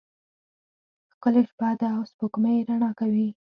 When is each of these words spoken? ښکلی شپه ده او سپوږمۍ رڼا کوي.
ښکلی 1.13 1.43
شپه 1.49 1.69
ده 1.79 1.87
او 1.95 2.01
سپوږمۍ 2.09 2.57
رڼا 2.67 2.89
کوي. 2.99 3.27